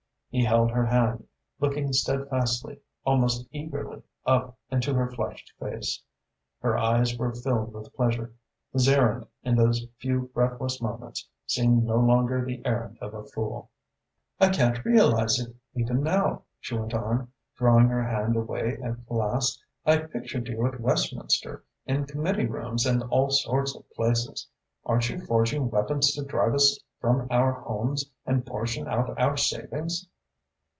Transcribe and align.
He 0.33 0.45
held 0.45 0.71
her 0.71 0.85
hand, 0.85 1.27
looking 1.59 1.91
steadfastly, 1.91 2.79
almost 3.03 3.45
eagerly, 3.51 4.01
up 4.25 4.57
into 4.69 4.93
her 4.93 5.11
flushed 5.11 5.51
face. 5.59 6.01
Her 6.61 6.77
eyes 6.77 7.17
were 7.17 7.33
filled 7.33 7.73
with 7.73 7.93
pleasure. 7.93 8.31
His 8.71 8.87
errand, 8.87 9.27
in 9.43 9.57
those 9.57 9.85
few 9.97 10.31
breathless 10.33 10.81
moments, 10.81 11.27
seemed 11.47 11.83
no 11.83 11.97
longer 11.97 12.45
the 12.45 12.65
errand 12.65 12.97
of 13.01 13.13
a 13.13 13.25
fool. 13.25 13.71
"I 14.39 14.47
can't 14.47 14.85
realise 14.85 15.37
it, 15.37 15.53
even 15.73 16.01
now," 16.01 16.43
she 16.61 16.75
went 16.77 16.93
on, 16.93 17.29
drawing 17.57 17.89
her 17.89 18.05
hand 18.05 18.37
away 18.37 18.77
at 18.81 19.11
last. 19.11 19.61
"I 19.85 19.97
pictured 19.97 20.47
you 20.47 20.65
at 20.65 20.79
Westminster, 20.79 21.65
in 21.85 22.05
committee 22.05 22.47
rooms 22.47 22.85
and 22.85 23.03
all 23.03 23.31
sorts 23.31 23.75
of 23.75 23.83
places. 23.91 24.47
Aren't 24.85 25.09
you 25.09 25.19
forging 25.25 25.69
weapons 25.69 26.13
to 26.13 26.23
drive 26.23 26.53
us 26.53 26.79
from 27.01 27.27
our 27.29 27.51
homes 27.51 28.09
and 28.25 28.45
portion 28.45 28.87
out 28.87 29.19
our 29.19 29.35
savings?" 29.35 30.07